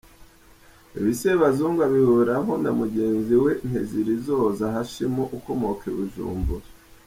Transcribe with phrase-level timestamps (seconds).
[0.97, 6.67] Ibi Sebazungu abihuriraho na mugenzi we Ntezirizoza Hashim ukomoka i Bujumbura.